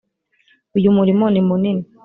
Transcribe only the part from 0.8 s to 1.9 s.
mulimo ni munini